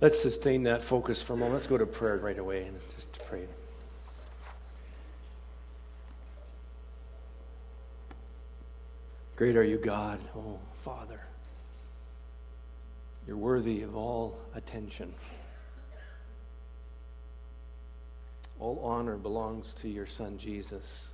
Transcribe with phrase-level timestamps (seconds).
[0.00, 1.54] Let's sustain that focus for a moment.
[1.54, 3.46] Let's go to prayer right away and just pray.
[9.36, 11.20] Great are you, God, oh Father.
[13.26, 15.14] You're worthy of all attention.
[18.60, 21.08] All honor belongs to your Son, Jesus,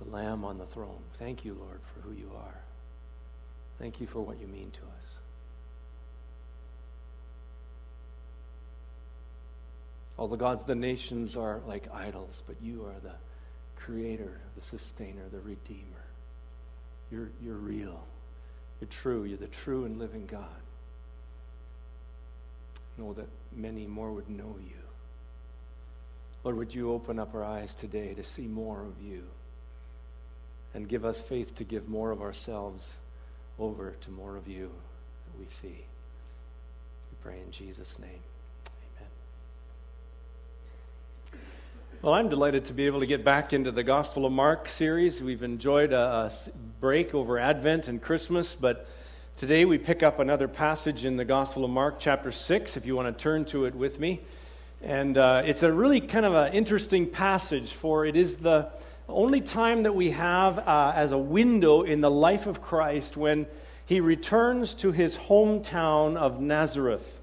[0.00, 1.02] the Lamb on the throne.
[1.14, 2.60] Thank you, Lord, for who you are.
[3.78, 5.18] Thank you for what you mean to us.
[10.18, 13.14] All the gods of the nations are like idols, but you are the
[13.76, 15.82] creator, the sustainer, the redeemer.
[17.10, 18.02] You're, you're real.
[18.80, 19.24] You're true.
[19.24, 20.44] You're the true and living God.
[22.98, 24.76] Know that many more would know you.
[26.44, 29.24] Lord, would you open up our eyes today to see more of you
[30.74, 32.96] and give us faith to give more of ourselves
[33.58, 34.70] over to more of you
[35.26, 35.84] that we see.
[37.10, 38.20] We pray in Jesus' name.
[42.06, 45.20] Well, I'm delighted to be able to get back into the Gospel of Mark series.
[45.20, 46.32] We've enjoyed a, a,
[46.78, 48.86] break over Advent and Christmas, but
[49.34, 52.94] today we pick up another passage in the Gospel of Mark, chapter 6, if you
[52.94, 54.20] want to turn to it with me.
[54.80, 58.70] And uh, it's a really kind of an interesting passage, for it is the
[59.08, 63.48] only time that we have uh, as a window in the life of Christ when
[63.84, 67.20] he returns to his hometown of Nazareth.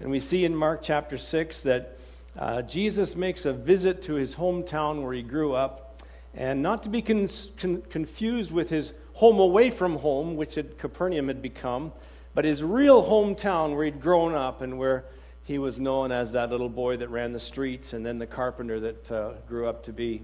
[0.00, 1.98] And we see in Mark chapter 6 that
[2.38, 6.02] uh, Jesus makes a visit to his hometown where he grew up,
[6.34, 10.78] and not to be con- con- confused with his home away from home, which at
[10.78, 11.92] Capernaum had become,
[12.34, 15.04] but his real hometown where he'd grown up and where
[15.44, 18.80] he was known as that little boy that ran the streets and then the carpenter
[18.80, 20.22] that uh, grew up to be.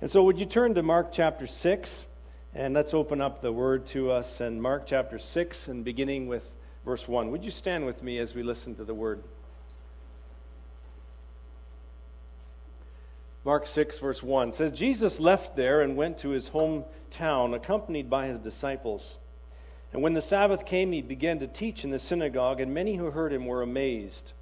[0.00, 2.06] And so, would you turn to Mark chapter 6?
[2.54, 6.54] And let's open up the word to us in Mark chapter 6 and beginning with
[6.84, 7.30] verse 1.
[7.30, 9.22] Would you stand with me as we listen to the word?
[13.48, 18.26] Mark 6, verse 1 says, Jesus left there and went to his hometown, accompanied by
[18.26, 19.16] his disciples.
[19.90, 23.10] And when the Sabbath came, he began to teach in the synagogue, and many who
[23.10, 24.34] heard him were amazed.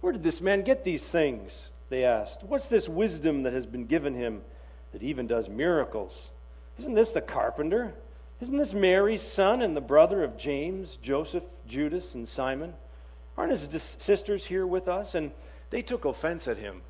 [0.00, 1.70] Where did this man get these things?
[1.90, 2.42] They asked.
[2.42, 4.42] What's this wisdom that has been given him
[4.90, 6.30] that even does miracles?
[6.76, 7.94] Isn't this the carpenter?
[8.40, 12.74] Isn't this Mary's son and the brother of James, Joseph, Judas, and Simon?
[13.38, 13.68] Aren't his
[14.00, 15.14] sisters here with us?
[15.14, 15.30] And
[15.70, 16.82] they took offense at him.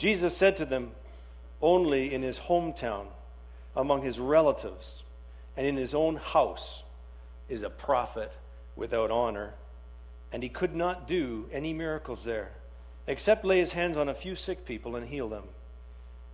[0.00, 0.92] Jesus said to them,
[1.60, 3.04] Only in his hometown,
[3.76, 5.02] among his relatives,
[5.58, 6.84] and in his own house
[7.50, 8.32] is a prophet
[8.76, 9.52] without honor.
[10.32, 12.48] And he could not do any miracles there,
[13.06, 15.44] except lay his hands on a few sick people and heal them.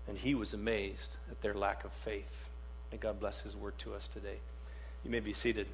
[0.06, 2.48] And he was amazed at their lack of faith.
[2.92, 4.36] May God bless his word to us today.
[5.04, 5.66] You may be seated.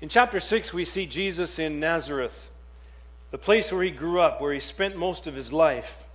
[0.00, 2.50] In chapter 6, we see Jesus in Nazareth
[3.34, 6.06] the place where he grew up, where he spent most of his life.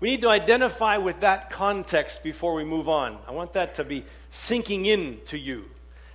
[0.00, 3.18] We need to identify with that context before we move on.
[3.28, 5.66] I want that to be sinking in to you.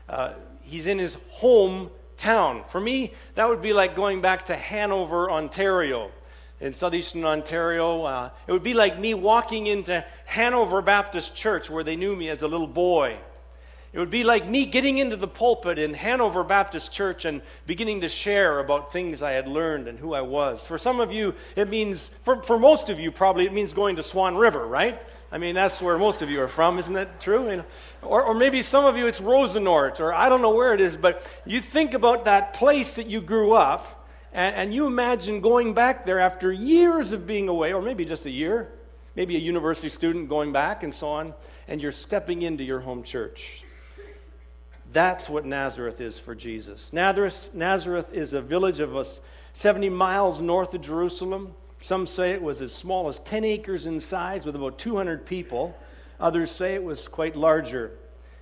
[0.09, 0.34] Uh,
[0.64, 2.68] he's in his hometown.
[2.70, 6.09] For me, that would be like going back to Hanover, Ontario.
[6.59, 11.84] In southeastern Ontario, uh, it would be like me walking into Hanover Baptist Church where
[11.84, 13.20] they knew me as a little boy.
[13.92, 18.02] It would be like me getting into the pulpit in Hanover Baptist Church and beginning
[18.02, 20.64] to share about things I had learned and who I was.
[20.64, 23.96] For some of you, it means, for, for most of you, probably, it means going
[23.96, 25.02] to Swan River, right?
[25.32, 27.64] I mean, that's where most of you are from, isn't that true?
[28.04, 30.96] Or, or maybe some of you, it's Rosenort, or I don't know where it is,
[30.96, 35.74] but you think about that place that you grew up, and, and you imagine going
[35.74, 38.72] back there after years of being away, or maybe just a year,
[39.16, 41.34] maybe a university student going back and so on,
[41.68, 43.64] and you're stepping into your home church.
[44.92, 46.92] That's what Nazareth is for Jesus.
[46.92, 49.22] Nazareth, Nazareth is a village of us
[49.54, 51.54] 70 miles north of Jerusalem.
[51.80, 55.78] Some say it was as small as 10 acres in size with about 200 people.
[56.20, 57.92] Others say it was quite larger.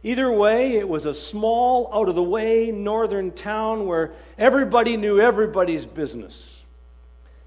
[0.04, 5.20] Either way, it was a small, out of the way northern town where everybody knew
[5.20, 6.64] everybody's business.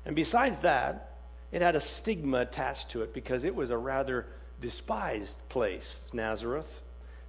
[0.04, 1.14] And besides that,
[1.52, 4.26] it had a stigma attached to it because it was a rather
[4.60, 6.82] despised place, Nazareth.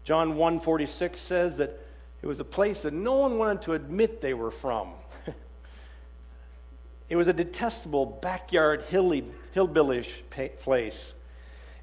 [0.03, 1.79] John 1:46 says that
[2.21, 4.93] it was a place that no one wanted to admit they were from.
[7.09, 9.25] it was a detestable backyard hilly,
[9.55, 10.09] hillbillish
[10.59, 11.13] place.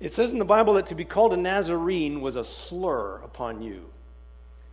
[0.00, 3.62] It says in the Bible that to be called a Nazarene was a slur upon
[3.62, 3.86] you.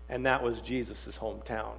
[0.07, 1.73] And that was Jesus' hometown.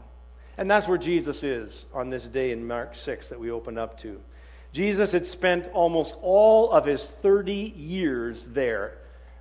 [0.59, 3.99] And that's where Jesus is on this day in Mark 6 that we opened up
[3.99, 4.21] to.
[4.73, 8.99] Jesus had spent almost all of his 30 years there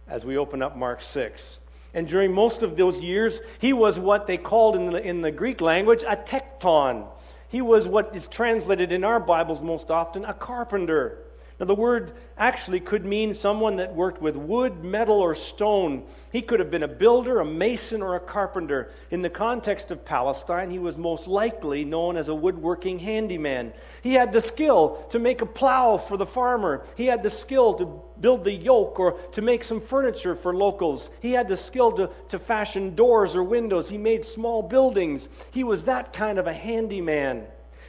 [0.08, 1.60] as we open up Mark 6.
[1.96, 5.32] And during most of those years, he was what they called in the, in the
[5.32, 7.08] Greek language a tekton.
[7.48, 11.25] He was what is translated in our Bibles most often a carpenter.
[11.58, 16.04] Now, the word actually could mean someone that worked with wood, metal, or stone.
[16.30, 18.92] He could have been a builder, a mason, or a carpenter.
[19.10, 23.72] In the context of Palestine, he was most likely known as a woodworking handyman.
[24.02, 27.74] He had the skill to make a plow for the farmer, he had the skill
[27.76, 31.10] to build the yoke or to make some furniture for locals.
[31.22, 33.90] He had the skill to, to fashion doors or windows.
[33.90, 35.30] He made small buildings.
[35.52, 37.46] He was that kind of a handyman.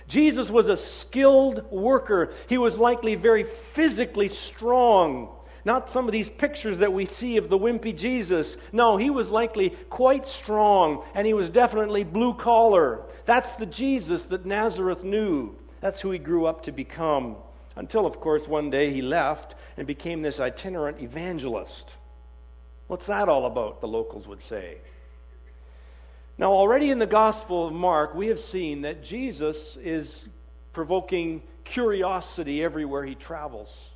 [0.08, 2.32] Jesus was a skilled worker.
[2.48, 5.30] He was likely very physically strong.
[5.64, 8.56] Not some of these pictures that we see of the wimpy Jesus.
[8.72, 13.02] No, he was likely quite strong, and he was definitely blue collar.
[13.24, 15.56] That's the Jesus that Nazareth knew.
[15.80, 17.36] That's who he grew up to become.
[17.74, 21.96] Until, of course, one day he left and became this itinerant evangelist.
[22.86, 24.78] What's that all about, the locals would say?
[26.38, 30.26] Now, already in the Gospel of Mark, we have seen that Jesus is
[30.74, 33.90] provoking curiosity everywhere he travels.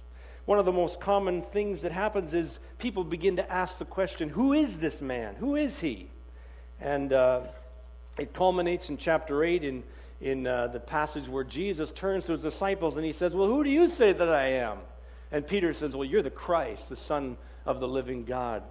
[0.47, 4.31] One of the most common things that happens is people begin to ask the question
[4.31, 5.35] Who is this man?
[5.35, 6.09] Who is he?
[6.81, 7.43] And uh,
[8.19, 9.83] it culminates in chapter 8 in,
[10.23, 13.63] in uh, the passage where Jesus turns to his disciples and he says, Well, who
[13.63, 14.79] do you say that I am?
[15.31, 18.63] And Peter says, Well, you're the Christ, the Son of the living God.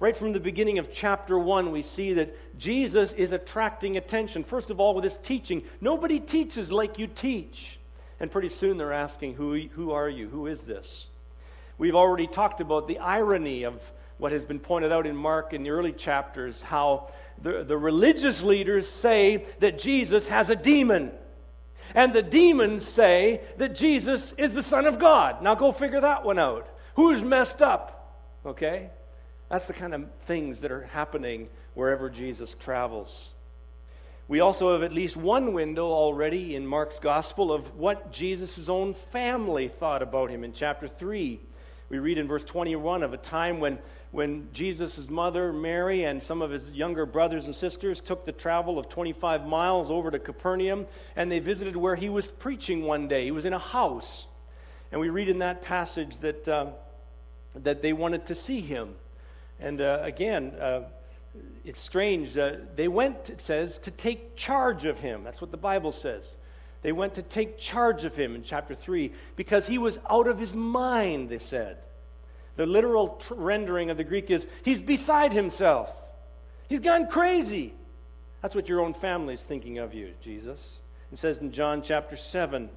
[0.00, 4.42] Right from the beginning of chapter 1, we see that Jesus is attracting attention.
[4.42, 5.62] First of all, with his teaching.
[5.78, 7.78] Nobody teaches like you teach.
[8.18, 10.30] And pretty soon they're asking, Who, who are you?
[10.30, 11.10] Who is this?
[11.76, 15.62] We've already talked about the irony of what has been pointed out in Mark in
[15.64, 17.10] the early chapters how
[17.42, 21.12] the, the religious leaders say that Jesus has a demon.
[21.94, 25.42] And the demons say that Jesus is the Son of God.
[25.42, 26.70] Now go figure that one out.
[26.96, 28.16] Who's messed up?
[28.46, 28.90] Okay?
[29.50, 33.34] That's the kind of things that are happening wherever Jesus travels.
[34.28, 38.94] We also have at least one window already in Mark's gospel of what Jesus' own
[38.94, 41.40] family thought about him in chapter 3.
[41.88, 43.80] We read in verse 21 of a time when,
[44.12, 48.78] when Jesus' mother, Mary, and some of his younger brothers and sisters took the travel
[48.78, 50.86] of 25 miles over to Capernaum
[51.16, 53.24] and they visited where he was preaching one day.
[53.24, 54.28] He was in a house.
[54.92, 56.66] And we read in that passage that, uh,
[57.56, 58.94] that they wanted to see him.
[59.60, 60.82] And uh, again, uh,
[61.64, 62.36] it's strange.
[62.36, 65.22] Uh, they went, it says, to take charge of him.
[65.22, 66.36] That's what the Bible says.
[66.82, 70.38] They went to take charge of him in chapter 3 because he was out of
[70.38, 71.86] his mind, they said.
[72.56, 75.94] The literal tr- rendering of the Greek is he's beside himself.
[76.68, 77.74] He's gone crazy.
[78.42, 80.80] That's what your own family is thinking of you, Jesus.
[81.12, 82.70] It says in John chapter 7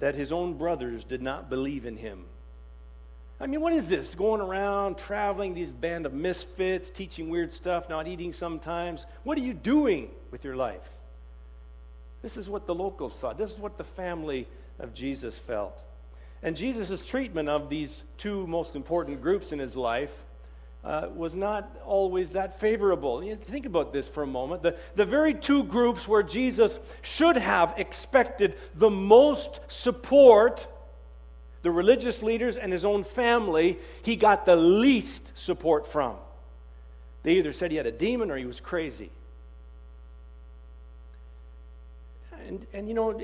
[0.00, 2.24] that his own brothers did not believe in him.
[3.40, 4.14] I mean, what is this?
[4.14, 9.06] Going around, traveling, these band of misfits, teaching weird stuff, not eating sometimes.
[9.24, 10.88] What are you doing with your life?
[12.22, 13.36] This is what the locals thought.
[13.36, 14.46] This is what the family
[14.78, 15.82] of Jesus felt.
[16.42, 20.14] And Jesus' treatment of these two most important groups in his life
[20.84, 23.24] uh, was not always that favorable.
[23.24, 24.62] You think about this for a moment.
[24.62, 30.66] The, the very two groups where Jesus should have expected the most support
[31.64, 36.16] the religious leaders and his own family, he got the least support from.
[37.22, 39.10] They either said he had a demon or he was crazy.
[42.46, 43.18] And, and you know,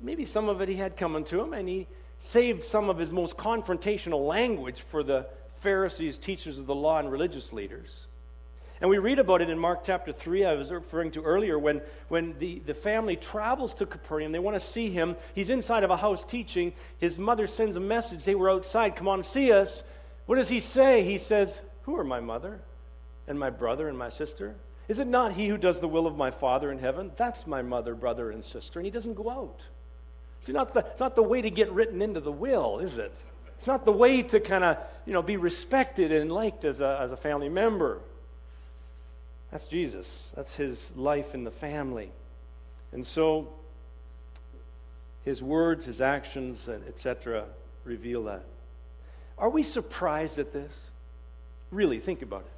[0.00, 1.88] maybe some of it he had coming to him, and he
[2.20, 5.26] saved some of his most confrontational language for the
[5.56, 8.06] Pharisees, teachers of the law, and religious leaders.
[8.82, 11.82] And we read about it in Mark chapter 3, I was referring to earlier, when,
[12.08, 14.32] when the, the family travels to Capernaum.
[14.32, 15.14] They want to see him.
[15.36, 16.72] He's inside of a house teaching.
[16.98, 18.24] His mother sends a message.
[18.24, 18.96] They were outside.
[18.96, 19.84] Come on, see us.
[20.26, 21.04] What does he say?
[21.04, 22.60] He says, Who are my mother
[23.28, 24.56] and my brother and my sister?
[24.88, 27.12] Is it not he who does the will of my Father in heaven?
[27.16, 28.80] That's my mother, brother, and sister.
[28.80, 29.64] And he doesn't go out.
[30.40, 33.16] It's not the, it's not the way to get written into the will, is it?
[33.58, 36.98] It's not the way to kind of, you know, be respected and liked as a,
[37.00, 38.00] as a family member.
[39.52, 40.32] That's Jesus.
[40.34, 42.10] That's his life in the family.
[42.90, 43.52] And so
[45.24, 47.44] his words, his actions, etc.,
[47.84, 48.44] reveal that.
[49.38, 50.86] Are we surprised at this?
[51.70, 52.52] Really, think about it.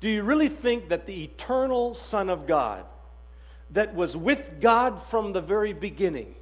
[0.00, 2.84] Do you really think that the eternal Son of God,
[3.70, 6.34] that was with God from the very beginning,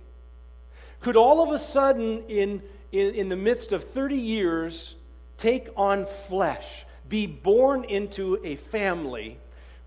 [1.00, 4.94] could all of a sudden, in, in, in the midst of 30 years,
[5.38, 9.38] take on flesh, be born into a family,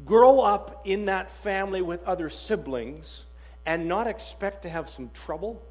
[0.05, 3.25] grow up in that family with other siblings
[3.65, 5.61] and not expect to have some trouble?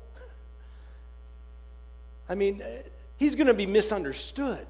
[2.28, 2.66] I mean, uh,
[3.16, 4.66] he's going to be misunderstood.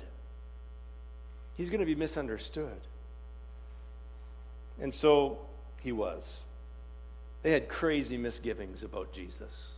[1.56, 2.80] He's going to be misunderstood.
[4.80, 5.38] And so
[5.82, 6.40] he was.
[7.42, 9.68] They had crazy misgivings about Jesus.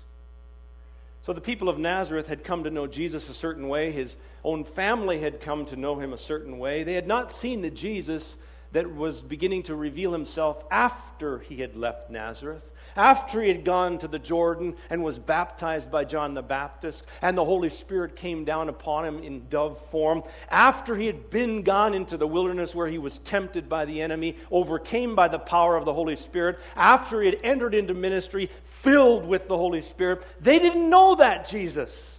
[1.25, 3.93] So the people of Nazareth had come to know Jesus a certain way.
[3.93, 6.83] His own family had come to know him a certain way.
[6.85, 8.37] They had not seen the Jesus
[8.73, 12.63] that was beginning to reveal himself after he had left Nazareth
[12.99, 17.39] after he had gone to the Jordan and was baptized by John the Baptist, and
[17.39, 21.95] the Holy Spirit came down upon him in dove form, after he had been gone
[21.95, 25.85] into the wilderness where he was tempted by the enemy, overcame by the power of
[25.85, 30.59] the Holy Spirit, after he had entered into ministry filled with the Holy Spirit, they
[30.59, 32.19] didn't know that Jesus.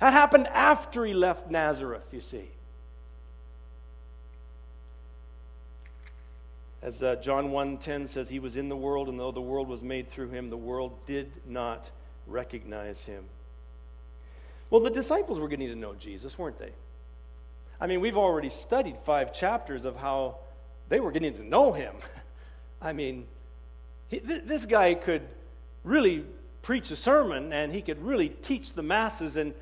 [0.00, 2.50] That happened after he left Nazareth, you see.
[6.86, 9.82] As uh, John 1:10 says, he was in the world, and though the world was
[9.82, 11.90] made through him, the world did not
[12.28, 13.24] recognize him.
[14.70, 16.70] Well, the disciples were getting to know Jesus, weren't they?
[17.80, 20.36] I mean, we've already studied five chapters of how
[20.88, 21.92] they were getting to know him.
[22.80, 23.26] I mean,
[24.06, 25.22] he, th- this guy could
[25.82, 26.24] really
[26.62, 29.54] preach a sermon and he could really teach the masses and,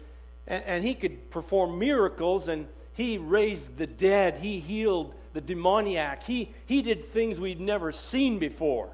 [0.47, 6.23] and, and he could perform miracles and he raised the dead, he healed the demoniac.
[6.23, 8.89] He, he did things we'd never seen before.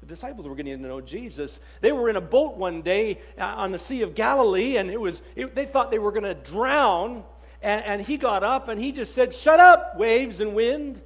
[0.00, 1.60] The disciples were getting to know Jesus.
[1.80, 5.00] They were in a boat one day uh, on the Sea of Galilee, and it
[5.00, 7.24] was, it, they thought they were going to drown.
[7.60, 11.02] And, and he got up and he just said, Shut up, waves and wind.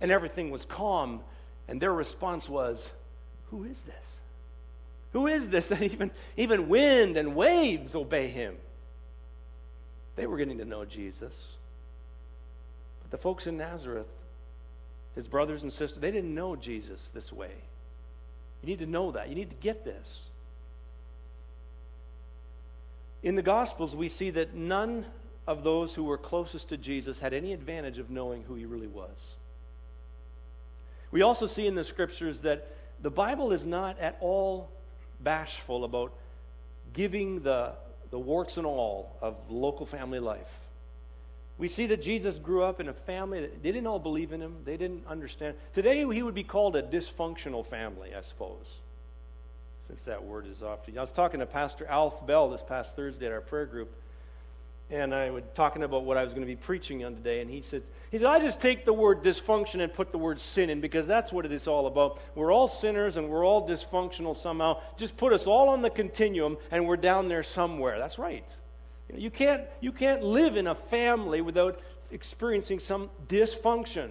[0.00, 1.20] And everything was calm.
[1.68, 2.90] And their response was,
[3.50, 3.94] Who is this?
[5.12, 5.70] Who is this?
[5.70, 8.56] And even, even wind and waves obey him.
[10.16, 11.56] They were getting to know Jesus.
[13.10, 14.06] The folks in Nazareth,
[15.14, 17.52] his brothers and sisters, they didn't know Jesus this way.
[18.62, 19.28] You need to know that.
[19.28, 20.28] You need to get this.
[23.22, 25.06] In the Gospels, we see that none
[25.46, 28.86] of those who were closest to Jesus had any advantage of knowing who he really
[28.86, 29.34] was.
[31.10, 32.68] We also see in the scriptures that
[33.02, 34.70] the Bible is not at all
[35.20, 36.12] bashful about
[36.92, 37.72] giving the,
[38.10, 40.59] the warts and all of local family life.
[41.60, 44.40] We see that Jesus grew up in a family that they didn't all believe in
[44.40, 44.56] him.
[44.64, 45.56] They didn't understand.
[45.74, 48.78] Today, he would be called a dysfunctional family, I suppose,
[49.86, 50.96] since that word is often.
[50.96, 53.94] I was talking to Pastor Alf Bell this past Thursday at our prayer group,
[54.88, 57.50] and I was talking about what I was going to be preaching on today, and
[57.50, 60.70] he said, he said, I just take the word dysfunction and put the word sin
[60.70, 62.20] in because that's what it is all about.
[62.34, 64.80] We're all sinners and we're all dysfunctional somehow.
[64.96, 67.98] Just put us all on the continuum and we're down there somewhere.
[67.98, 68.48] That's right.
[69.16, 74.10] You can't, you can't live in a family without experiencing some dysfunction.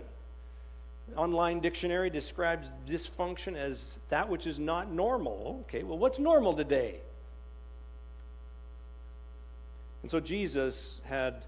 [1.15, 5.63] Online dictionary describes dysfunction as that which is not normal.
[5.67, 6.95] Okay, well, what's normal today?
[10.01, 11.43] And so Jesus had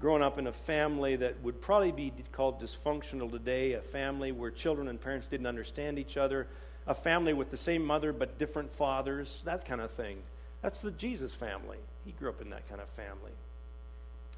[0.00, 4.50] grown up in a family that would probably be called dysfunctional today, a family where
[4.50, 6.48] children and parents didn't understand each other,
[6.86, 10.18] a family with the same mother but different fathers, that kind of thing.
[10.62, 11.78] That's the Jesus family.
[12.04, 13.32] He grew up in that kind of family.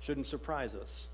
[0.00, 1.08] Shouldn't surprise us.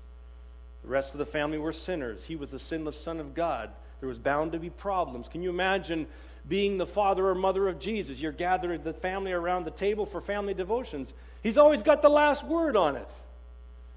[0.83, 2.23] The rest of the family were sinners.
[2.23, 3.69] He was the sinless Son of God.
[3.99, 5.29] There was bound to be problems.
[5.29, 6.07] Can you imagine
[6.49, 8.19] being the father or mother of Jesus?
[8.19, 11.13] You're gathering the family around the table for family devotions.
[11.43, 13.09] He's always got the last word on it.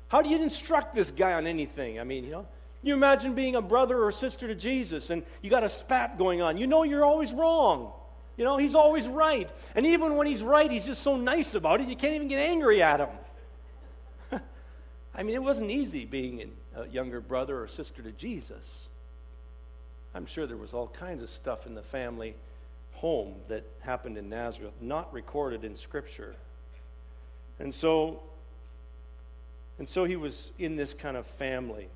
[0.09, 1.99] How do you instruct this guy on anything?
[1.99, 2.47] I mean, you know,
[2.83, 6.43] you imagine being a brother or sister to Jesus and you got a spat going
[6.43, 6.59] on.
[6.59, 7.93] You know you're always wrong.
[8.37, 9.49] You know, he's always right.
[9.75, 12.39] And even when he's right, he's just so nice about it, you can't even get
[12.39, 14.41] angry at him.
[15.15, 18.89] I mean, it wasn't easy being a younger brother or sister to Jesus.
[20.15, 22.35] I'm sure there was all kinds of stuff in the family
[22.95, 26.35] home that happened in Nazareth, not recorded in Scripture.
[27.59, 28.21] And so,
[29.79, 31.89] and so he was in this kind of family.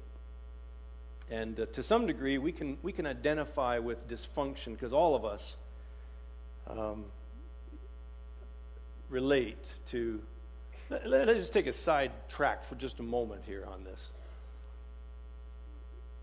[1.31, 5.25] And uh, to some degree, we can, we can identify with dysfunction because all of
[5.25, 5.57] us
[6.69, 7.05] um,
[9.09, 10.21] relate to.
[10.91, 14.13] Let, let, us just take a side track for just a moment here on this.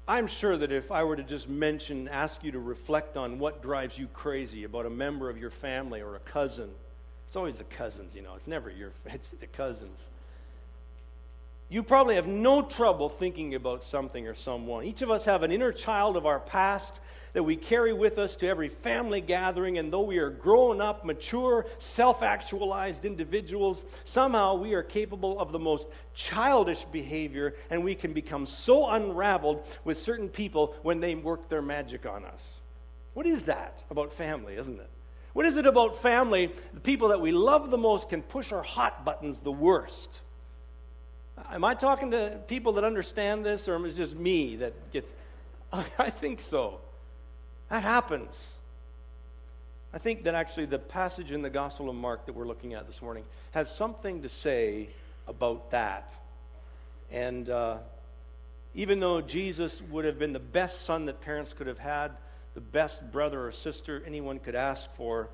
[0.07, 3.63] I'm sure that if I were to just mention, ask you to reflect on what
[3.63, 6.69] drives you crazy about a member of your family or a cousin,
[7.27, 10.03] it's always the cousins, you know, it's never your, it's the cousins.
[11.67, 14.85] You probably have no trouble thinking about something or someone.
[14.85, 16.99] Each of us have an inner child of our past
[17.33, 19.79] that we carry with us to every family gathering.
[19.79, 25.51] And though we are grown up, mature, self actualized individuals, somehow we are capable of
[25.51, 31.15] the most childish behavior, and we can become so unraveled with certain people when they
[31.15, 32.45] work their magic on us.
[33.15, 34.89] What is that about family, isn't it?
[35.33, 36.53] What is it about family?
[36.73, 40.21] The people that we love the most can push our hot buttons the worst.
[41.51, 45.13] Am I talking to people that understand this, or is it just me that gets
[45.99, 46.79] I think so.
[47.69, 48.47] That happens.
[49.93, 52.85] I think that actually the passage in the Gospel of Mark that we're looking at
[52.85, 54.89] this morning has something to say
[55.27, 56.13] about that.
[57.11, 57.77] And uh,
[58.73, 62.11] even though Jesus would have been the best son that parents could have had,
[62.53, 65.29] the best brother or sister anyone could ask for,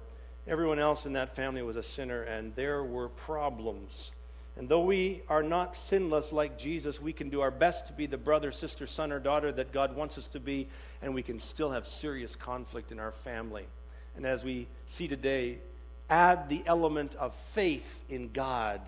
[0.47, 4.11] everyone else in that family was a sinner, and there were problems.
[4.61, 8.05] And though we are not sinless like Jesus, we can do our best to be
[8.05, 10.67] the brother, sister, son, or daughter that God wants us to be,
[11.01, 13.65] and we can still have serious conflict in our family.
[14.15, 15.57] And as we see today,
[16.11, 18.81] add the element of faith in God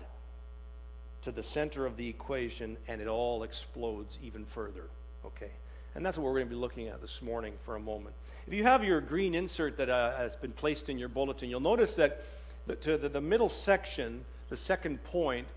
[1.22, 4.84] to the center of the equation, and it all explodes even further.
[5.26, 5.50] Okay?
[5.96, 8.14] And that's what we're going to be looking at this morning for a moment.
[8.46, 11.58] If you have your green insert that uh, has been placed in your bulletin, you'll
[11.58, 12.22] notice that
[12.68, 15.48] the, to the, the middle section, the second point,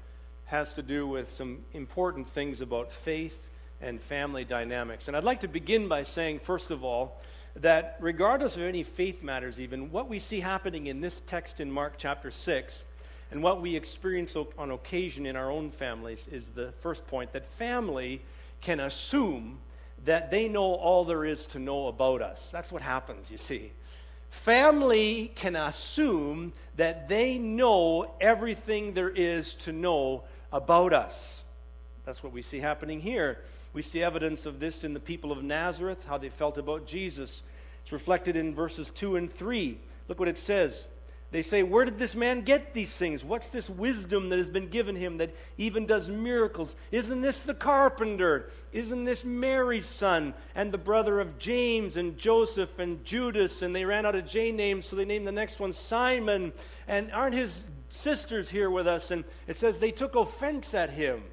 [0.48, 3.50] has to do with some important things about faith
[3.82, 5.08] and family dynamics.
[5.08, 7.22] And I'd like to begin by saying, first of all,
[7.58, 11.72] that regardless of any faith matters, even, what we see happening in this text in
[11.72, 12.84] Mark chapter 6
[13.32, 17.46] and what we experience on occasion in our own families is the first point that
[17.46, 18.22] family
[18.62, 19.58] can assume
[20.06, 22.50] that they know all there is to know about us.
[22.52, 23.72] That's what happens, you see.
[24.30, 31.44] Family can assume that they know everything there is to know about us.
[32.06, 33.40] That's what we see happening here.
[33.74, 37.44] We see evidence of this in the people of Nazareth, how they felt about Jesus.
[37.84, 39.78] It's reflected in verses 2 and 3.
[40.08, 40.88] Look what it says.
[41.30, 43.26] They say, Where did this man get these things?
[43.26, 46.78] What's this wisdom that has been given him that even does miracles?
[46.92, 48.50] Isn't this the carpenter?
[48.72, 53.62] Isn't this Mary's son and the brother of James and Joseph and Judas?
[53.62, 56.54] And they ran out of J names, so they named the next one Simon.
[56.88, 59.12] And aren't his sisters here with us?
[59.12, 61.24] And it says they took offense at him.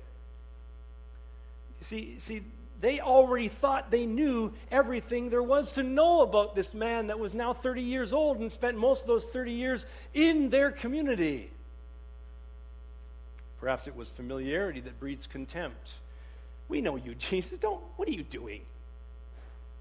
[1.82, 2.42] See, see,
[2.80, 7.34] they already thought they knew everything there was to know about this man that was
[7.34, 11.50] now 30 years old and spent most of those 30 years in their community.
[13.60, 15.94] Perhaps it was familiarity that breeds contempt.
[16.68, 17.58] We know you, Jesus.
[17.58, 18.60] Don't, what are you doing?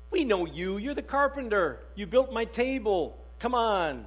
[0.10, 0.78] We know you.
[0.78, 1.80] You're the carpenter.
[1.96, 3.18] You built my table.
[3.40, 4.06] Come on.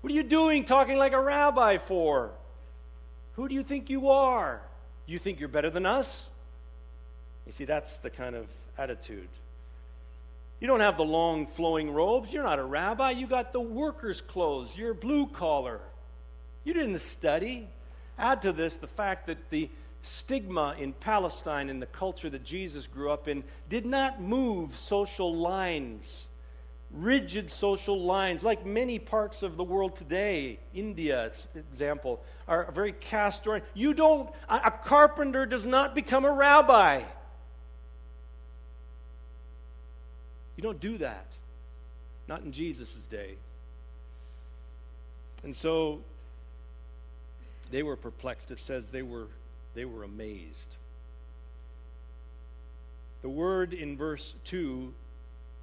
[0.00, 2.30] What are you doing talking like a rabbi for?
[3.36, 4.60] Who do you think you are?
[5.06, 6.28] You think you're better than us?
[7.46, 8.46] You see, that's the kind of
[8.78, 9.28] attitude.
[10.60, 12.32] You don't have the long flowing robes.
[12.32, 13.12] You're not a rabbi.
[13.12, 14.76] You got the worker's clothes.
[14.76, 15.80] You're blue collar.
[16.64, 17.68] You didn't study.
[18.18, 19.70] Add to this the fact that the
[20.02, 25.34] stigma in Palestine, in the culture that Jesus grew up in, did not move social
[25.34, 26.26] lines,
[26.92, 30.58] rigid social lines, like many parts of the world today.
[30.74, 33.70] India, example, are very caste oriented.
[33.74, 37.02] You don't, a carpenter does not become a rabbi.
[40.56, 41.26] You don't do that.
[42.28, 43.34] Not in Jesus' day.
[45.42, 46.00] And so
[47.70, 48.50] they were perplexed.
[48.50, 49.28] It says they were,
[49.74, 50.76] they were amazed.
[53.22, 54.92] The word in verse 2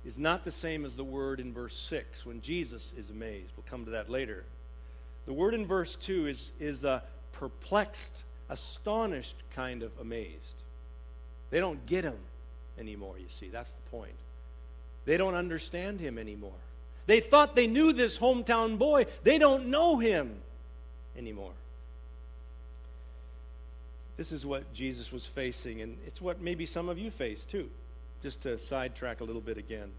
[0.08, 3.50] is not the same as the word in verse 6 when Jesus is amazed.
[3.58, 4.46] We'll come to that later.
[5.26, 10.56] The word in verse 2 is, is a perplexed, astonished kind of amazed.
[11.50, 12.18] They don't get him
[12.80, 13.50] anymore, you see.
[13.50, 14.16] That's the point.
[15.04, 16.52] They don't understand him anymore.
[17.06, 19.08] They thought they knew this hometown boy.
[19.24, 20.38] They don't know him
[21.18, 21.52] anymore.
[24.16, 27.70] This is what Jesus was facing, and it's what maybe some of you face too.
[28.24, 29.92] Just to sidetrack a little bit again.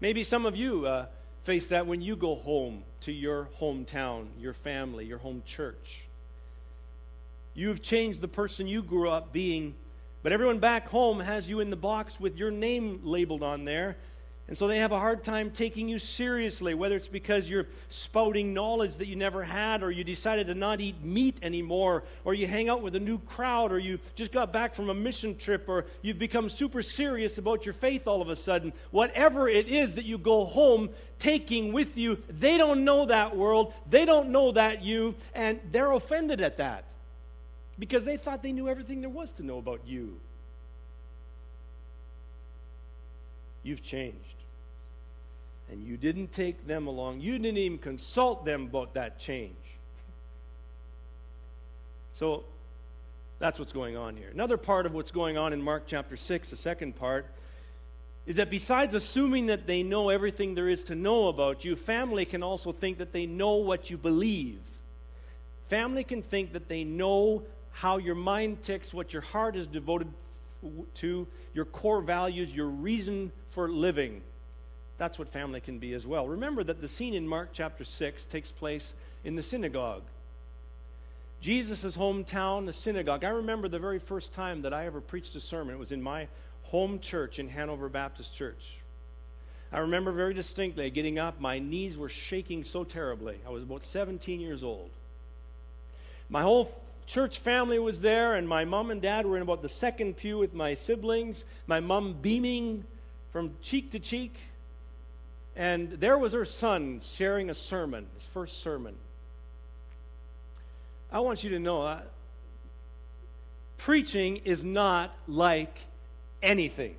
[0.00, 1.06] Maybe some of you uh,
[1.44, 6.04] face that when you go home to your hometown, your family, your home church.
[7.54, 9.74] You've changed the person you grew up being,
[10.22, 13.96] but everyone back home has you in the box with your name labeled on there
[14.46, 18.52] and so they have a hard time taking you seriously, whether it's because you're spouting
[18.52, 22.46] knowledge that you never had, or you decided to not eat meat anymore, or you
[22.46, 25.66] hang out with a new crowd, or you just got back from a mission trip,
[25.66, 28.74] or you've become super serious about your faith all of a sudden.
[28.90, 33.72] Whatever it is that you go home taking with you, they don't know that world,
[33.88, 36.84] they don't know that you, and they're offended at that
[37.78, 40.20] because they thought they knew everything there was to know about you.
[43.64, 44.18] You've changed.
[45.70, 47.20] And you didn't take them along.
[47.20, 49.56] You didn't even consult them about that change.
[52.16, 52.44] So
[53.40, 54.28] that's what's going on here.
[54.32, 57.26] Another part of what's going on in Mark chapter 6, the second part,
[58.26, 62.24] is that besides assuming that they know everything there is to know about you, family
[62.24, 64.60] can also think that they know what you believe.
[65.68, 70.08] Family can think that they know how your mind ticks, what your heart is devoted
[70.94, 74.22] to your core values, your reason for living.
[74.98, 76.26] That's what family can be as well.
[76.26, 80.02] Remember that the scene in Mark chapter 6 takes place in the synagogue.
[81.40, 83.24] Jesus' hometown, the synagogue.
[83.24, 85.74] I remember the very first time that I ever preached a sermon.
[85.74, 86.28] It was in my
[86.62, 88.78] home church in Hanover Baptist Church.
[89.72, 93.36] I remember very distinctly getting up, my knees were shaking so terribly.
[93.46, 94.90] I was about 17 years old.
[96.28, 96.72] My whole
[97.06, 100.38] church family was there, and my mom and dad were in about the second pew
[100.38, 102.84] with my siblings, my mom beaming
[103.32, 104.36] from cheek to cheek.
[105.56, 108.96] And there was her son sharing a sermon, his first sermon.
[111.12, 112.00] I want you to know uh,
[113.78, 115.78] preaching is not like
[116.42, 116.96] anything.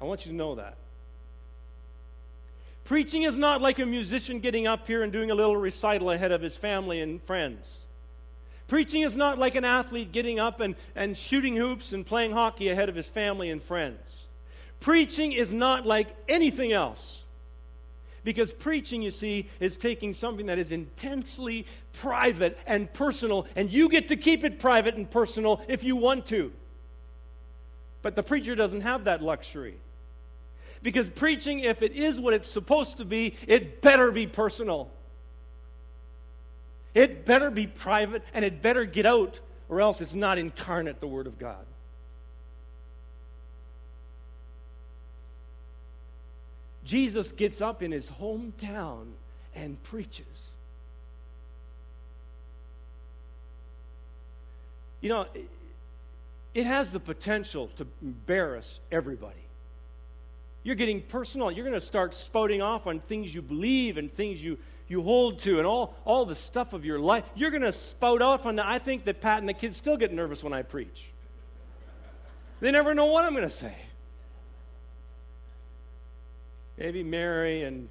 [0.00, 0.76] I want you to know that.
[2.84, 6.32] Preaching is not like a musician getting up here and doing a little recital ahead
[6.32, 7.81] of his family and friends.
[8.68, 12.68] Preaching is not like an athlete getting up and, and shooting hoops and playing hockey
[12.68, 14.16] ahead of his family and friends.
[14.80, 17.22] Preaching is not like anything else.
[18.24, 23.88] Because preaching, you see, is taking something that is intensely private and personal, and you
[23.88, 26.52] get to keep it private and personal if you want to.
[28.00, 29.76] But the preacher doesn't have that luxury.
[30.82, 34.90] Because preaching, if it is what it's supposed to be, it better be personal.
[36.94, 41.06] It better be private and it better get out, or else it's not incarnate, the
[41.06, 41.64] Word of God.
[46.84, 49.06] Jesus gets up in his hometown
[49.54, 50.50] and preaches.
[55.00, 55.26] You know,
[56.54, 59.34] it has the potential to embarrass everybody.
[60.64, 61.50] You're getting personal.
[61.50, 64.58] You're going to start spouting off on things you believe and things you,
[64.92, 67.24] you hold to and all, all the stuff of your life.
[67.34, 68.66] You're going to spout off on that.
[68.66, 71.08] I think that Pat and the kids still get nervous when I preach.
[72.60, 73.74] They never know what I'm going to say.
[76.76, 77.88] Maybe Mary and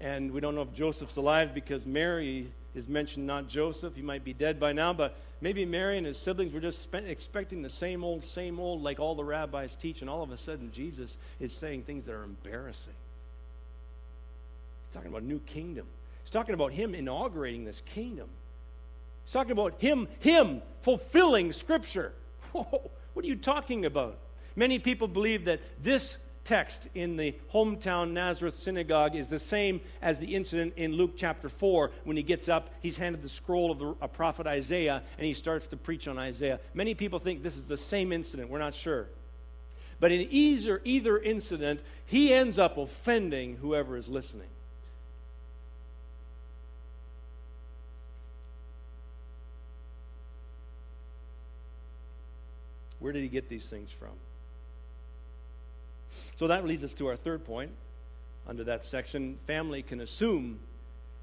[0.00, 3.94] and we don't know if Joseph's alive because Mary is mentioned, not Joseph.
[3.94, 7.06] He might be dead by now, but maybe Mary and his siblings were just spent,
[7.06, 10.36] expecting the same old, same old, like all the rabbis teach, and all of a
[10.36, 12.92] sudden Jesus is saying things that are embarrassing.
[14.94, 15.88] He's talking about a new kingdom.
[16.22, 18.28] He's talking about him inaugurating this kingdom.
[19.24, 22.12] He's talking about him, him fulfilling Scripture.
[22.52, 24.18] Whoa, what are you talking about?
[24.54, 30.20] Many people believe that this text in the hometown Nazareth synagogue is the same as
[30.20, 33.80] the incident in Luke chapter 4 when he gets up, he's handed the scroll of
[33.80, 36.60] the prophet Isaiah, and he starts to preach on Isaiah.
[36.72, 38.48] Many people think this is the same incident.
[38.48, 39.08] We're not sure.
[39.98, 44.46] But in either, either incident, he ends up offending whoever is listening.
[53.04, 54.14] Where did he get these things from?
[56.36, 57.70] So that leads us to our third point
[58.48, 59.36] under that section.
[59.46, 60.58] Family can assume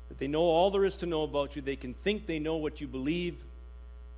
[0.08, 2.58] that they know all there is to know about you, they can think they know
[2.58, 3.36] what you believe,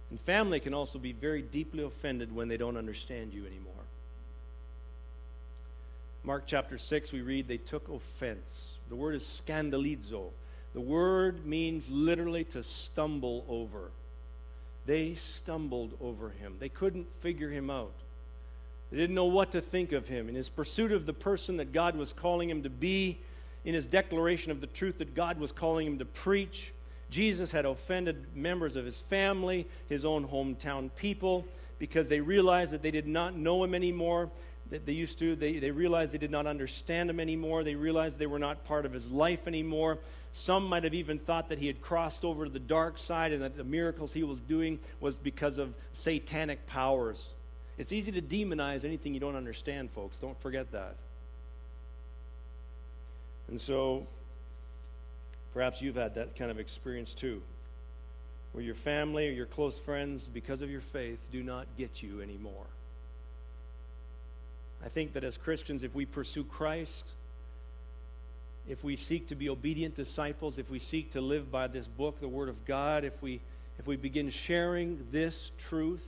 [0.10, 3.71] and family can also be very deeply offended when they don't understand you anymore.
[6.26, 8.76] Mark chapter 6, we read, they took offense.
[8.89, 10.32] The word is scandalizo.
[10.73, 13.89] The word means literally to stumble over.
[14.86, 16.56] They stumbled over him.
[16.60, 17.93] They couldn't figure him out.
[18.91, 20.30] They didn't know what to think of him.
[20.30, 23.17] In his pursuit of the person that God was calling him to be,
[23.65, 26.74] in his declaration of the truth that God was calling him to preach,
[27.10, 31.46] Jesus had offended members of his family, his own hometown people,
[31.80, 34.30] because they realized that they did not know him anymore.
[34.71, 37.63] That they used to, they, they realized they did not understand him anymore.
[37.63, 39.99] They realized they were not part of his life anymore.
[40.32, 43.43] Some might have even thought that he had crossed over to the dark side and
[43.43, 47.30] that the miracles he was doing was because of satanic powers.
[47.78, 50.17] It's easy to demonize anything you don't understand, folks.
[50.17, 50.95] Don't forget that.
[53.47, 54.08] And so,
[55.54, 57.41] perhaps you've had that kind of experience too,
[58.54, 62.21] where your family or your close friends, because of your faith, do not get you
[62.21, 62.65] anymore.
[64.84, 67.08] I think that as Christians, if we pursue Christ,
[68.67, 72.19] if we seek to be obedient disciples, if we seek to live by this book,
[72.19, 73.39] the Word of God, if we,
[73.80, 76.06] if we begin sharing this truth,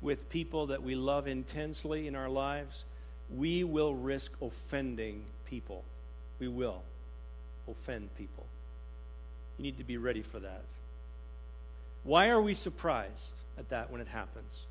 [0.00, 2.84] with people that we love intensely in our lives,
[3.34, 5.82] we will risk offending people.
[6.38, 6.82] We will
[7.68, 8.46] offend people.
[9.58, 10.62] You need to be ready for that.
[12.04, 14.66] Why are we surprised at that when it happens?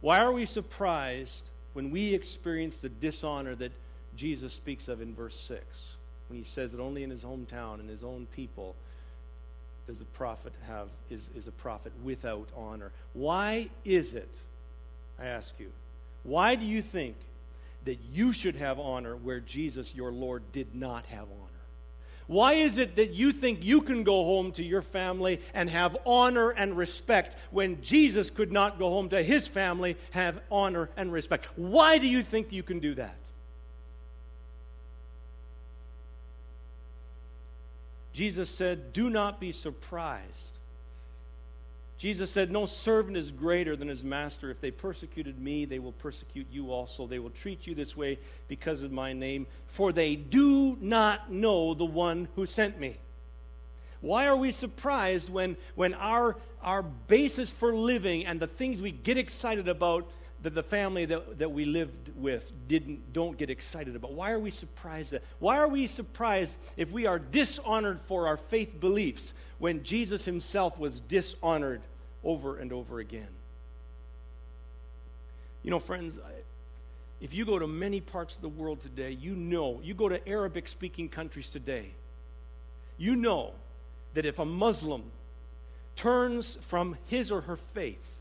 [0.00, 3.72] Why are we surprised when we experience the dishonor that
[4.16, 5.90] Jesus speaks of in verse 6?
[6.28, 8.74] When he says that only in his hometown and his own people
[9.86, 12.92] does a prophet have is, is a prophet without honor.
[13.14, 14.28] Why is it
[15.20, 15.70] I ask you,
[16.22, 17.16] why do you think
[17.84, 21.49] that you should have honor where Jesus, your Lord, did not have honor?
[22.30, 25.96] Why is it that you think you can go home to your family and have
[26.06, 31.12] honor and respect when Jesus could not go home to his family, have honor and
[31.12, 31.48] respect?
[31.56, 33.16] Why do you think you can do that?
[38.12, 40.59] Jesus said, Do not be surprised
[42.00, 44.50] Jesus said, No servant is greater than his master.
[44.50, 47.06] If they persecuted me, they will persecute you also.
[47.06, 51.74] They will treat you this way because of my name, for they do not know
[51.74, 52.96] the one who sent me.
[54.00, 58.92] Why are we surprised when, when our, our basis for living and the things we
[58.92, 60.10] get excited about
[60.42, 64.14] that the family that, that we lived with didn't don't get excited about?
[64.14, 65.22] Why are we surprised that?
[65.38, 70.78] Why are we surprised if we are dishonored for our faith beliefs when Jesus himself
[70.78, 71.82] was dishonored
[72.24, 73.28] over and over again.
[75.62, 76.18] You know, friends,
[77.20, 80.26] if you go to many parts of the world today, you know, you go to
[80.28, 81.90] Arabic speaking countries today,
[82.96, 83.52] you know
[84.14, 85.04] that if a Muslim
[85.96, 88.12] turns from his or her faith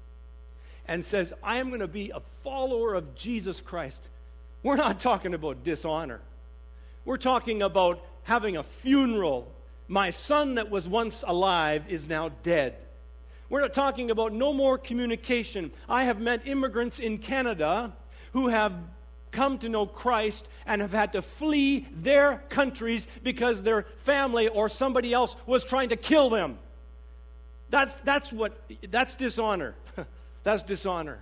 [0.87, 4.07] and says, I am going to be a follower of Jesus Christ,
[4.63, 6.19] we're not talking about dishonor.
[7.05, 9.49] We're talking about having a funeral.
[9.87, 12.75] My son that was once alive is now dead.
[13.49, 15.71] We're not talking about no more communication.
[15.87, 17.93] I have met immigrants in Canada
[18.33, 18.73] who have
[19.31, 24.69] come to know Christ and have had to flee their countries because their family or
[24.69, 26.57] somebody else was trying to kill them.
[27.69, 28.59] That's, that's what,
[28.89, 29.75] that's dishonor.
[30.43, 31.19] that's dishonor.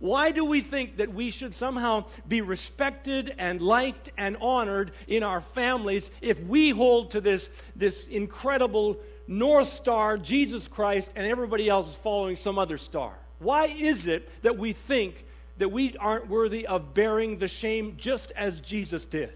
[0.00, 5.24] Why do we think that we should somehow be respected and liked and honored in
[5.24, 8.96] our families if we hold to this, this incredible
[9.28, 13.12] North Star, Jesus Christ, and everybody else is following some other star?
[13.38, 15.26] Why is it that we think
[15.58, 19.32] that we aren't worthy of bearing the shame just as Jesus did?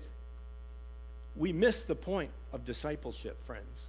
[1.36, 3.86] We miss the point of discipleship, friends.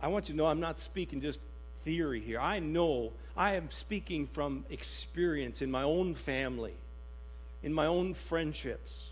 [0.00, 1.40] I want you to know I'm not speaking just
[1.84, 2.38] theory here.
[2.38, 6.74] I know I am speaking from experience in my own family
[7.62, 9.10] in my own friendships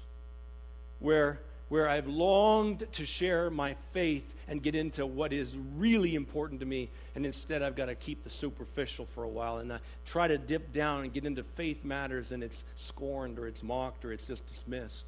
[0.98, 6.60] where, where I've longed to share my faith and get into what is really important
[6.60, 9.78] to me, and instead I've got to keep the superficial for a while and I
[10.04, 14.04] try to dip down and get into faith matters, and it's scorned or it's mocked
[14.04, 15.06] or it's just dismissed.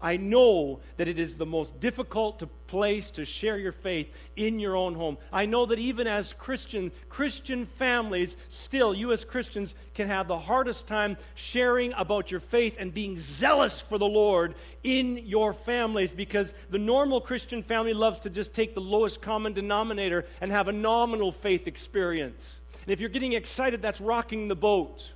[0.00, 4.58] I know that it is the most difficult to place to share your faith in
[4.58, 5.16] your own home.
[5.32, 10.38] I know that even as Christian Christian families, still you as Christians can have the
[10.38, 16.12] hardest time sharing about your faith and being zealous for the Lord in your families
[16.12, 20.68] because the normal Christian family loves to just take the lowest common denominator and have
[20.68, 22.58] a nominal faith experience.
[22.82, 25.10] And if you're getting excited, that's rocking the boat.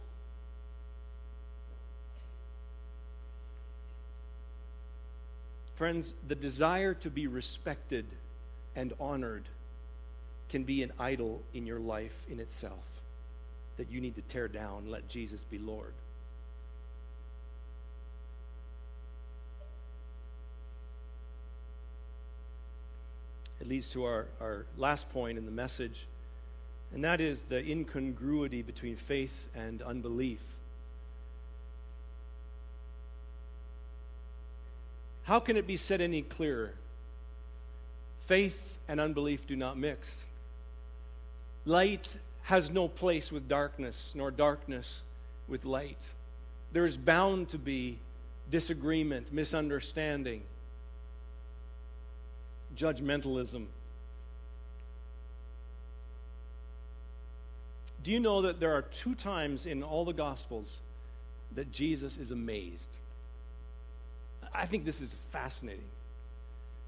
[5.81, 8.05] Friends, the desire to be respected
[8.77, 9.45] and honored
[10.51, 12.85] can be an idol in your life in itself
[13.79, 15.95] that you need to tear down let Jesus be Lord.
[23.59, 26.07] It leads to our, our last point in the message,
[26.93, 30.41] and that is the incongruity between faith and unbelief.
[35.31, 36.73] How can it be said any clearer?
[38.27, 40.25] Faith and unbelief do not mix.
[41.65, 45.03] Light has no place with darkness, nor darkness
[45.47, 46.03] with light.
[46.73, 47.99] There is bound to be
[48.51, 50.43] disagreement, misunderstanding,
[52.77, 53.67] judgmentalism.
[58.03, 60.81] Do you know that there are two times in all the Gospels
[61.55, 62.89] that Jesus is amazed?
[64.53, 65.85] I think this is fascinating.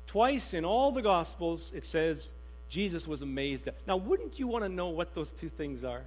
[0.06, 2.30] Twice in all the Gospels, it says
[2.68, 3.68] Jesus was amazed.
[3.86, 6.02] Now, wouldn't you want to know what those two things are?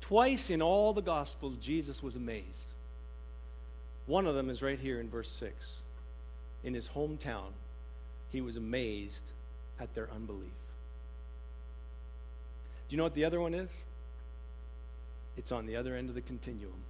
[0.00, 2.46] Twice in all the Gospels, Jesus was amazed.
[4.06, 5.54] One of them is right here in verse 6.
[6.64, 7.52] In his hometown,
[8.30, 9.24] he was amazed
[9.80, 10.50] at their unbelief.
[12.88, 13.72] Do you know what the other one is?
[15.36, 16.82] It's on the other end of the continuum.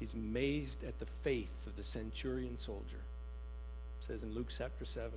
[0.00, 3.02] He's amazed at the faith of the centurion soldier.
[4.00, 5.10] It says in Luke chapter 7.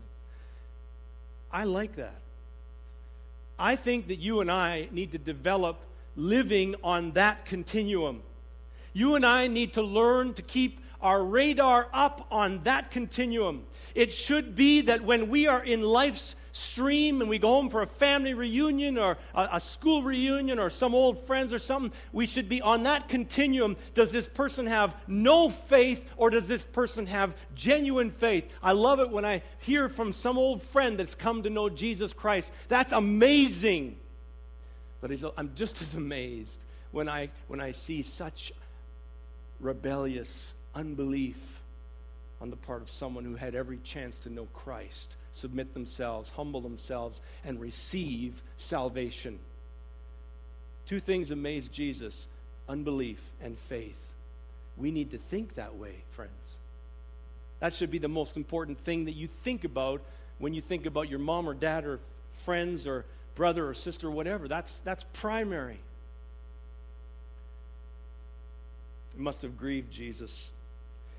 [1.51, 2.19] I like that.
[3.57, 5.77] I think that you and I need to develop
[6.17, 8.21] living on that continuum.
[8.91, 13.63] You and I need to learn to keep our radar up on that continuum.
[13.95, 17.81] It should be that when we are in life's stream and we go home for
[17.81, 22.27] a family reunion or a, a, school reunion or some old friends or something, we
[22.27, 23.75] should be on that continuum.
[23.95, 28.45] Does this person have no faith or does this person have genuine faith?
[28.61, 32.13] I love it when I hear from some old friend that's come to know Jesus
[32.13, 32.51] Christ.
[32.69, 33.97] That's amazing.
[35.01, 38.53] But I'm just as amazed when I, when I see such
[39.59, 41.59] rebellious unbelief
[42.39, 46.61] on the part of someone who had every chance to know Christ submit themselves, humble
[46.61, 49.39] themselves, and receive salvation.
[50.85, 52.27] Two things amaze Jesus
[52.69, 54.07] unbelief and faith.
[54.77, 56.31] We need to think that way, friends.
[57.59, 60.01] That should be the most important thing that you think about
[60.39, 61.99] when you think about your mom or dad or
[62.45, 64.47] friends or brother or sister or whatever.
[64.47, 65.79] That's, that's primary.
[69.13, 70.49] It must have grieved Jesus.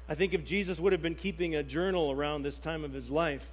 [0.08, 3.10] I think if Jesus would have been keeping a journal around this time of his
[3.10, 3.46] life,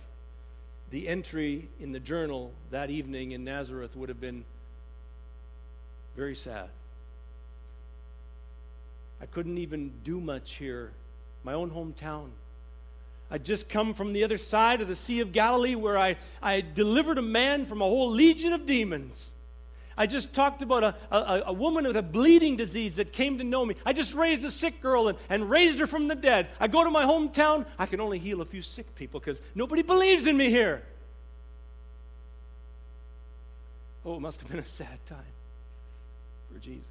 [0.92, 4.44] the entry in the journal that evening in Nazareth would have been
[6.16, 6.68] very sad.
[9.22, 10.92] I couldn't even do much here,
[11.44, 12.28] my own hometown.
[13.30, 16.60] I'd just come from the other side of the Sea of Galilee where I, I
[16.60, 19.31] delivered a man from a whole legion of demons.
[20.02, 23.44] I just talked about a, a, a, woman with a bleeding disease that came to
[23.44, 23.76] know me.
[23.86, 26.48] I just raised a sick girl and, and raised her from the dead.
[26.60, 29.84] I go to my hometown, I can only heal a few sick people because nobody
[29.84, 30.82] believes in me here.
[34.04, 35.20] Oh, it must have been a sad time
[36.52, 36.82] for Jesus.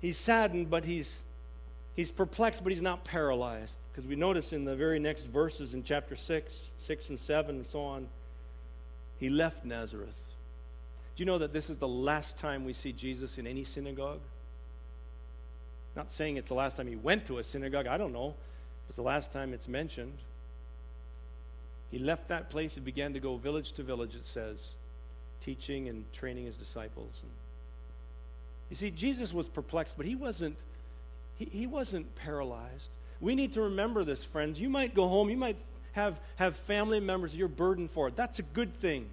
[0.00, 1.20] He's saddened, but he's,
[1.94, 3.76] he's perplexed, but he's not paralyzed.
[3.92, 7.66] Because we notice in the very next verses in chapter 6, 6 and 7, and
[7.66, 8.08] so on,
[9.20, 10.16] he left Nazareth.
[11.14, 14.20] Do you know that this is the last time we see Jesus in any synagogue?
[15.94, 18.34] Not saying it's the last time he went to a synagogue, I don't know.
[18.88, 20.16] It's the last time it's mentioned.
[21.90, 24.68] He left that place and began to go village to village, it says,
[25.44, 27.20] teaching and training his disciples.
[27.22, 27.30] And
[28.70, 30.56] you see, Jesus was perplexed, but he wasn't,
[31.36, 32.90] he, he wasn't paralyzed.
[33.20, 34.60] We need to remember this, friends.
[34.60, 35.56] You might go home, you might
[35.92, 38.10] have, have family members you're burdened for.
[38.10, 39.06] That's a good thing.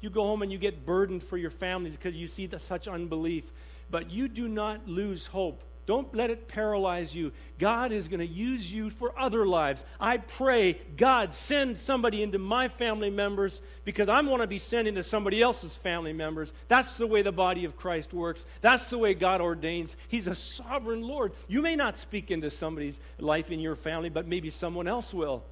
[0.00, 2.86] You go home and you get burdened for your family because you see the, such
[2.86, 3.44] unbelief.
[3.90, 5.62] But you do not lose hope.
[5.88, 7.32] Don't let it paralyze you.
[7.58, 9.82] God is going to use you for other lives.
[9.98, 14.86] I pray, God, send somebody into my family members because I want to be sent
[14.86, 16.52] into somebody else's family members.
[16.68, 18.44] That's the way the body of Christ works.
[18.60, 19.96] That's the way God ordains.
[20.08, 21.32] He's a sovereign Lord.
[21.48, 25.42] You may not speak into somebody's life in your family, but maybe someone else will.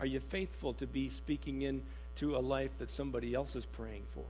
[0.00, 4.24] Are you faithful to be speaking into a life that somebody else is praying for?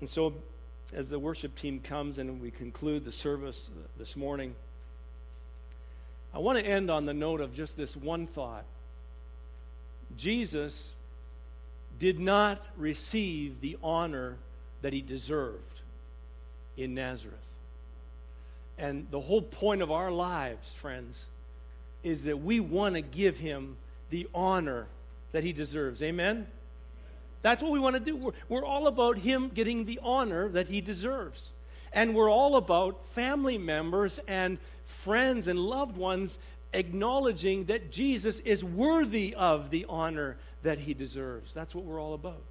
[0.00, 0.34] And so,
[0.94, 4.54] as the worship team comes and we conclude the service this morning,
[6.32, 8.64] I want to end on the note of just this one thought.
[10.16, 10.92] Jesus
[11.98, 14.36] did not receive the honor
[14.82, 15.80] that he deserved
[16.76, 17.34] in Nazareth.
[18.78, 21.26] And the whole point of our lives, friends,
[22.08, 23.76] is that we want to give him
[24.10, 24.86] the honor
[25.32, 26.02] that he deserves.
[26.02, 26.46] Amen?
[27.42, 28.16] That's what we want to do.
[28.16, 31.52] We're, we're all about him getting the honor that he deserves.
[31.92, 36.38] And we're all about family members and friends and loved ones
[36.72, 41.54] acknowledging that Jesus is worthy of the honor that he deserves.
[41.54, 42.42] That's what we're all about.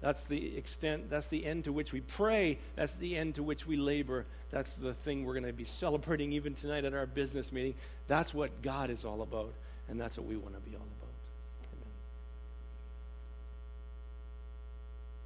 [0.00, 2.58] That's the extent, that's the end to which we pray.
[2.76, 4.26] That's the end to which we labor.
[4.50, 7.74] That's the thing we're going to be celebrating even tonight at our business meeting.
[8.06, 9.52] That's what God is all about,
[9.88, 10.97] and that's what we want to be all about.